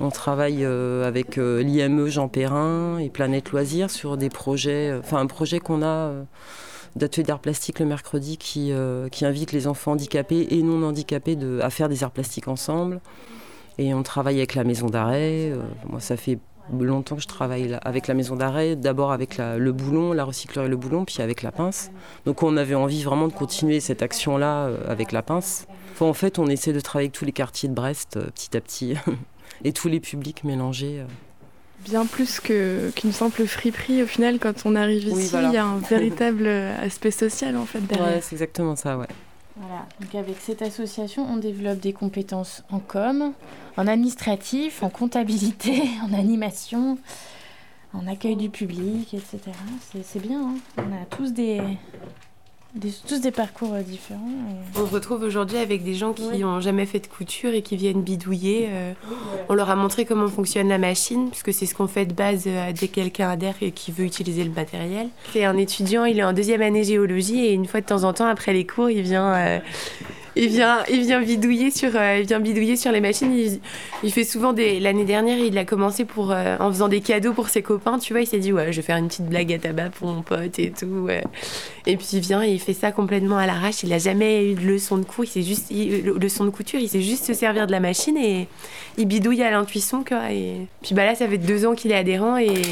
On 0.00 0.10
travaille 0.10 0.64
euh, 0.64 1.06
avec 1.06 1.38
euh, 1.38 1.62
l'IME 1.62 2.08
Jean 2.08 2.28
Perrin 2.28 2.98
et 2.98 3.08
Planète 3.10 3.50
Loisirs 3.50 3.90
sur 3.90 4.16
des 4.16 4.28
projets, 4.28 4.90
euh, 4.90 5.00
enfin 5.00 5.18
un 5.18 5.26
projet 5.26 5.60
qu'on 5.60 5.82
a 5.82 6.12
d'atelier 6.96 7.24
d'art 7.24 7.38
plastique 7.38 7.78
le 7.78 7.86
mercredi 7.86 8.38
qui, 8.38 8.72
invite 8.72 9.52
les 9.52 9.66
enfants 9.66 9.92
handicapés 9.92 10.48
et 10.50 10.62
non 10.62 10.82
handicapés 10.86 11.38
à 11.62 11.70
faire 11.70 11.88
des 11.88 12.02
arts 12.02 12.10
plastiques 12.10 12.48
ensemble. 12.48 13.00
Et 13.78 13.94
on 13.94 14.02
travaille 14.02 14.38
avec 14.38 14.54
la 14.54 14.64
maison 14.64 14.86
d'arrêt. 14.86 15.52
moi, 15.88 16.00
ça 16.00 16.16
fait 16.16 16.38
longtemps 16.72 17.14
que 17.14 17.22
je 17.22 17.28
travaille 17.28 17.78
avec 17.82 18.08
la 18.08 18.14
maison 18.14 18.34
d'arrêt, 18.34 18.74
d'abord 18.74 19.12
avec 19.12 19.38
le 19.38 19.70
boulon, 19.70 20.12
la 20.12 20.24
recyclerie 20.24 20.66
et 20.66 20.68
le 20.68 20.76
boulon, 20.76 21.04
puis 21.04 21.20
avec 21.20 21.42
la 21.42 21.52
pince. 21.52 21.92
Donc 22.26 22.42
on 22.42 22.56
avait 22.56 22.74
envie 22.74 23.04
vraiment 23.04 23.28
de 23.28 23.32
continuer 23.32 23.78
cette 23.78 24.02
action-là 24.02 24.68
avec 24.88 25.12
la 25.12 25.22
pince. 25.22 25.68
en 26.00 26.14
fait, 26.14 26.40
on 26.40 26.48
essaie 26.48 26.72
de 26.72 26.80
travailler 26.80 27.06
avec 27.06 27.14
tous 27.14 27.26
les 27.26 27.32
quartiers 27.32 27.68
de 27.68 27.74
Brest 27.74 28.18
petit 28.34 28.56
à 28.56 28.60
petit. 28.60 28.94
et 29.64 29.72
tous 29.72 29.88
les 29.88 30.00
publics 30.00 30.44
mélangés. 30.44 31.00
Euh. 31.00 31.06
Bien 31.84 32.06
plus 32.06 32.40
qu'une 32.40 33.12
simple 33.12 33.46
friperie, 33.46 34.02
au 34.02 34.06
final, 34.06 34.38
quand 34.38 34.66
on 34.66 34.74
arrive 34.74 35.06
ici, 35.06 35.34
il 35.34 35.52
y 35.52 35.56
a 35.56 35.64
un 35.64 35.78
véritable 35.78 36.46
euh, 36.46 36.84
aspect 36.84 37.12
social 37.12 37.56
en 37.56 37.66
fait 37.66 37.80
derrière. 37.80 38.16
Ouais, 38.16 38.20
c'est 38.20 38.34
exactement 38.34 38.74
ça, 38.74 38.98
ouais. 38.98 39.06
Voilà, 39.56 39.86
donc 40.00 40.14
avec 40.14 40.36
cette 40.40 40.62
association, 40.62 41.26
on 41.28 41.36
développe 41.36 41.80
des 41.80 41.92
compétences 41.92 42.62
en 42.70 42.78
com, 42.78 43.32
en 43.76 43.86
administratif, 43.86 44.82
en 44.82 44.88
comptabilité, 44.88 45.82
en 46.08 46.12
animation, 46.12 46.98
en 47.92 48.06
accueil 48.06 48.36
du 48.36 48.50
public, 48.50 49.14
etc. 49.14 49.38
C'est 50.04 50.22
bien, 50.22 50.40
hein 50.40 50.54
on 50.76 50.92
a 50.92 51.04
tous 51.10 51.32
des, 51.32 51.60
tous 53.06 53.20
des 53.20 53.30
parcours 53.30 53.74
euh, 53.74 53.82
différents. 53.82 54.20
On 54.76 54.86
se 54.86 54.92
retrouve 54.92 55.22
aujourd'hui 55.22 55.56
avec 55.56 55.82
des 55.82 55.94
gens 55.94 56.12
qui 56.12 56.38
n'ont 56.38 56.60
jamais 56.60 56.86
fait 56.86 57.00
de 57.00 57.06
couture 57.06 57.54
et 57.54 57.62
qui 57.62 57.76
viennent 57.76 58.02
bidouiller. 58.02 58.68
Euh. 58.70 58.92
On 59.48 59.54
leur 59.54 59.70
a 59.70 59.76
montré 59.76 60.04
comment 60.04 60.28
fonctionne 60.28 60.68
la 60.68 60.78
machine, 60.78 61.30
puisque 61.30 61.52
c'est 61.52 61.66
ce 61.66 61.74
qu'on 61.74 61.86
fait 61.88 62.06
de 62.06 62.12
base 62.12 62.44
euh, 62.46 62.72
dès 62.72 62.88
que 62.88 62.94
quelqu'un 62.94 63.30
adhère 63.30 63.54
et 63.62 63.72
qui 63.72 63.90
veut 63.90 64.04
utiliser 64.04 64.44
le 64.44 64.50
matériel. 64.50 65.08
C'est 65.32 65.44
un 65.44 65.56
étudiant, 65.56 66.04
il 66.04 66.18
est 66.18 66.24
en 66.24 66.32
deuxième 66.32 66.62
année 66.62 66.84
géologie 66.84 67.46
et 67.46 67.52
une 67.52 67.66
fois 67.66 67.80
de 67.80 67.86
temps 67.86 68.04
en 68.04 68.12
temps, 68.12 68.26
après 68.26 68.52
les 68.52 68.66
cours, 68.66 68.90
il 68.90 69.02
vient 69.02 69.60
il 70.36 70.48
vient, 70.48 70.84
il 70.90 71.02
vient 71.02 71.20
bidouiller 71.20 71.70
sur, 71.70 71.90
euh, 71.94 72.18
il 72.20 72.26
vient 72.26 72.40
bidouiller 72.40 72.76
sur 72.76 72.92
les 72.92 73.00
machines. 73.00 73.32
Il, 74.02 74.12
fait 74.12 74.24
souvent 74.24 74.52
des. 74.52 74.80
L'année 74.80 75.04
dernière, 75.04 75.38
il 75.38 75.56
a 75.58 75.64
commencé 75.64 76.04
pour, 76.04 76.32
euh, 76.32 76.56
en 76.60 76.70
faisant 76.70 76.88
des 76.88 77.00
cadeaux 77.00 77.32
pour 77.32 77.48
ses 77.48 77.62
copains. 77.62 77.98
Tu 77.98 78.12
vois, 78.12 78.22
il 78.22 78.26
s'est 78.26 78.38
dit 78.38 78.52
ouais, 78.52 78.72
je 78.72 78.76
vais 78.76 78.82
faire 78.86 78.96
une 78.96 79.08
petite 79.08 79.26
blague 79.26 79.52
à 79.52 79.58
tabac 79.58 79.90
pour 79.90 80.08
mon 80.08 80.22
pote 80.22 80.58
et 80.58 80.70
tout. 80.70 81.08
Et 81.86 81.96
puis 81.96 82.06
il 82.12 82.20
vient 82.20 82.42
et 82.42 82.50
il 82.50 82.60
fait 82.60 82.74
ça 82.74 82.92
complètement 82.92 83.38
à 83.38 83.46
l'arrache. 83.46 83.82
Il 83.82 83.92
a 83.92 83.98
jamais 83.98 84.52
eu 84.52 84.54
de 84.54 84.66
leçon 84.66 84.98
de. 84.98 85.04
Il 85.22 85.26
sait 85.26 85.42
juste, 85.42 85.70
leçon 85.70 86.44
de 86.44 86.50
couture. 86.50 86.80
Il 86.80 86.88
sait 86.88 87.02
juste 87.02 87.24
se 87.24 87.34
servir 87.34 87.66
de 87.66 87.72
la 87.72 87.80
machine 87.80 88.16
et 88.16 88.46
il 88.96 89.06
bidouille 89.06 89.42
à 89.42 89.50
l'intuition 89.50 90.04
quoi. 90.04 90.30
Et 90.30 90.66
puis 90.82 90.94
bah 90.94 91.04
là, 91.04 91.14
ça 91.14 91.26
fait 91.26 91.38
deux 91.38 91.66
ans 91.66 91.74
qu'il 91.74 91.92
est 91.92 91.96
adhérent 91.96 92.36
et 92.36 92.62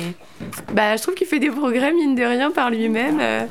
bah 0.73 0.97
je 0.97 1.03
trouve 1.03 1.15
qu'il 1.15 1.27
fait 1.27 1.39
des 1.39 1.51
progrès 1.51 1.93
mine 1.93 2.15
de 2.15 2.23
rien 2.23 2.51
par 2.51 2.71
lui-même. 2.71 3.19
Euh. 3.21 3.47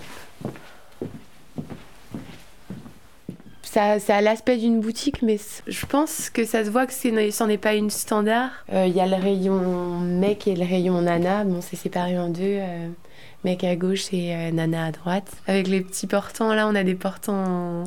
Ça, 3.76 4.16
a 4.16 4.22
l'aspect 4.22 4.58
d'une 4.58 4.80
boutique, 4.80 5.22
mais 5.22 5.38
je 5.68 5.86
pense 5.86 6.30
que 6.30 6.46
ça 6.46 6.64
se 6.64 6.70
voit 6.70 6.86
que 6.88 6.94
c'en 7.32 7.50
est 7.50 7.58
pas 7.58 7.74
une 7.74 7.90
standard. 7.90 8.52
Il 8.70 8.76
euh, 8.76 8.88
y 8.88 9.02
a 9.02 9.06
le 9.06 9.16
rayon 9.16 10.00
mec 10.00 10.48
et 10.48 10.56
le 10.56 10.64
rayon 10.64 11.02
nana. 11.02 11.44
Bon, 11.44 11.60
c'est 11.62 11.76
séparé 11.76 12.18
en 12.18 12.30
deux. 12.30 12.42
Euh, 12.44 12.88
mec 13.44 13.64
à 13.66 13.76
gauche 13.76 14.14
et 14.14 14.34
euh, 14.34 14.52
nana 14.52 14.86
à 14.86 14.92
droite. 14.92 15.30
Avec 15.48 15.68
les 15.68 15.82
petits 15.82 16.08
portants, 16.08 16.54
là, 16.54 16.68
on 16.68 16.76
a 16.76 16.84
des 16.84 16.96
portants 16.96 17.84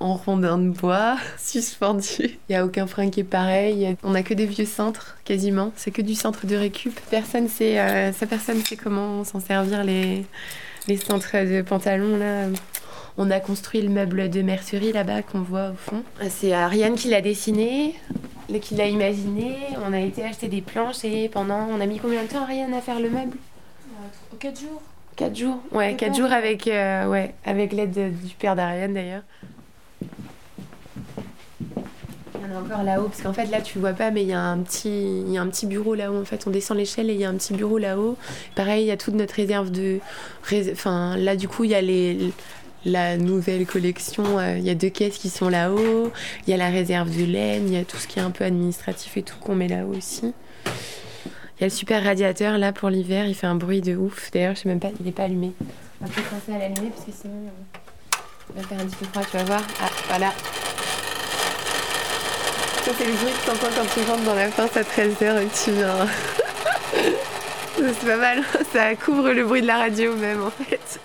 en, 0.00 0.14
rondin 0.14 0.58
de 0.58 0.70
bois, 0.70 1.16
suspendus. 1.38 2.38
Il 2.48 2.50
n'y 2.50 2.56
a 2.56 2.64
aucun 2.64 2.88
frein 2.88 3.08
qui 3.08 3.20
est 3.20 3.24
pareil. 3.24 3.96
On 4.02 4.16
a 4.16 4.24
que 4.24 4.34
des 4.34 4.46
vieux 4.46 4.66
centres, 4.66 5.16
quasiment. 5.24 5.72
C'est 5.76 5.92
que 5.92 6.02
du 6.02 6.16
centre 6.16 6.46
de 6.46 6.56
récup. 6.56 6.98
Personne 7.10 7.48
sait, 7.48 7.76
ça 8.12 8.26
personne 8.26 8.60
sait 8.64 8.76
comment 8.76 9.22
s'en 9.22 9.38
servir 9.38 9.84
les, 9.84 10.24
les 10.88 10.96
centres 10.96 11.36
de 11.44 11.62
pantalons, 11.62 12.16
là. 12.16 12.48
On 13.18 13.30
a 13.30 13.40
construit 13.40 13.82
le 13.82 13.90
meuble 13.90 14.30
de 14.30 14.40
mercerie 14.40 14.92
là-bas 14.92 15.22
qu'on 15.22 15.42
voit 15.42 15.70
au 15.70 15.74
fond. 15.74 16.02
C'est 16.30 16.52
Ariane 16.54 16.94
qui 16.94 17.08
l'a 17.08 17.20
dessiné, 17.20 17.94
qui 18.60 18.74
l'a 18.74 18.86
imaginé. 18.86 19.56
On 19.86 19.92
a 19.92 20.00
été 20.00 20.24
acheter 20.24 20.48
des 20.48 20.62
planches 20.62 21.04
et 21.04 21.28
pendant. 21.28 21.66
On 21.70 21.80
a 21.80 21.86
mis 21.86 21.98
combien 21.98 22.22
de 22.22 22.28
temps, 22.28 22.42
Ariane, 22.42 22.72
à 22.74 22.80
faire 22.80 23.00
le 23.00 23.10
meuble? 23.10 23.36
4 24.38 24.60
jours. 24.60 24.82
4 25.16 25.36
jours 25.36 25.58
Ouais, 25.72 25.94
4 25.94 26.16
jours 26.16 26.32
avec, 26.32 26.66
euh, 26.66 27.06
ouais, 27.06 27.34
avec 27.44 27.72
l'aide 27.72 27.92
du 27.92 28.34
père 28.34 28.56
d'Ariane 28.56 28.94
d'ailleurs. 28.94 29.22
Il 32.34 32.40
y 32.40 32.52
en 32.52 32.56
a 32.56 32.60
encore 32.60 32.82
là-haut, 32.82 33.08
parce 33.08 33.22
qu'en 33.22 33.32
fait 33.32 33.46
là 33.46 33.60
tu 33.60 33.78
vois 33.78 33.92
pas, 33.92 34.10
mais 34.10 34.22
il 34.22 34.28
y, 34.28 34.32
a 34.32 34.40
un 34.40 34.58
petit, 34.58 35.20
il 35.20 35.30
y 35.30 35.38
a 35.38 35.42
un 35.42 35.48
petit 35.48 35.66
bureau 35.66 35.94
là-haut. 35.94 36.20
En 36.20 36.24
fait, 36.24 36.46
on 36.46 36.50
descend 36.50 36.76
l'échelle 36.76 37.10
et 37.10 37.14
il 37.14 37.20
y 37.20 37.24
a 37.24 37.28
un 37.28 37.34
petit 37.34 37.52
bureau 37.52 37.78
là-haut. 37.78 38.16
Pareil, 38.56 38.84
il 38.84 38.88
y 38.88 38.90
a 38.90 38.96
toute 38.96 39.14
notre 39.14 39.34
réserve 39.34 39.70
de. 39.70 40.00
Enfin, 40.72 41.16
là 41.18 41.36
du 41.36 41.46
coup, 41.46 41.64
il 41.64 41.70
y 41.70 41.74
a 41.74 41.82
les, 41.82 42.32
la 42.84 43.16
nouvelle 43.16 43.66
collection. 43.66 44.38
Euh, 44.38 44.58
il 44.58 44.64
y 44.64 44.70
a 44.70 44.74
deux 44.74 44.88
caisses 44.88 45.18
qui 45.18 45.30
sont 45.30 45.48
là-haut. 45.48 46.10
Il 46.46 46.50
y 46.50 46.54
a 46.54 46.56
la 46.56 46.70
réserve 46.70 47.10
de 47.16 47.24
laine. 47.24 47.68
Il 47.68 47.74
y 47.74 47.76
a 47.76 47.84
tout 47.84 47.96
ce 47.96 48.06
qui 48.06 48.18
est 48.18 48.22
un 48.22 48.30
peu 48.30 48.44
administratif 48.44 49.16
et 49.16 49.22
tout 49.22 49.36
qu'on 49.38 49.54
met 49.54 49.68
là-haut 49.68 49.94
aussi. 49.96 50.32
Il 50.66 51.60
y 51.60 51.64
a 51.64 51.66
le 51.66 51.70
super 51.70 52.02
radiateur 52.02 52.58
là 52.58 52.72
pour 52.72 52.90
l'hiver. 52.90 53.26
Il 53.26 53.34
fait 53.34 53.46
un 53.46 53.54
bruit 53.54 53.80
de 53.80 53.96
ouf. 53.96 54.30
D'ailleurs, 54.32 54.54
je 54.54 54.62
sais 54.62 54.68
même 54.68 54.80
pas, 54.80 54.90
il 54.98 55.06
n'est 55.06 55.12
pas 55.12 55.24
allumé. 55.24 55.52
On 56.00 56.06
va 56.06 56.12
peut 56.12 56.22
penser 56.22 56.56
à 56.56 56.58
l'allumer 56.58 56.90
parce 56.94 57.06
que 57.06 57.12
sinon, 57.12 57.34
il 58.50 58.60
va 58.60 58.68
faire 58.68 58.80
un 58.80 58.86
petit 58.86 58.96
peu 58.96 59.06
froid. 59.06 59.22
Tu 59.30 59.36
vas 59.36 59.44
voir. 59.44 59.62
Ah, 59.80 59.90
voilà. 60.08 60.32
Ça, 62.84 62.90
c'est 62.98 63.06
le 63.06 63.12
bruit 63.12 63.32
que 63.32 63.46
quand 63.46 63.94
tu 63.94 64.10
rentres 64.10 64.24
dans 64.24 64.34
la 64.34 64.48
pince 64.48 64.76
à 64.76 64.82
13h 64.82 65.42
et 65.42 65.46
que 65.46 65.64
tu 65.64 65.70
viens. 65.70 66.08
c'est 67.76 68.06
pas 68.06 68.16
mal. 68.16 68.42
Ça 68.72 68.94
couvre 68.96 69.30
le 69.30 69.44
bruit 69.44 69.62
de 69.62 69.66
la 69.66 69.78
radio 69.78 70.14
même 70.16 70.42
en 70.42 70.50
fait. 70.50 71.00